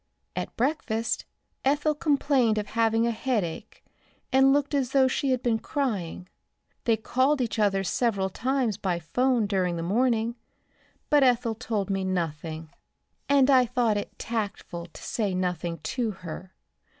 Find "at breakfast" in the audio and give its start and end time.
0.35-1.25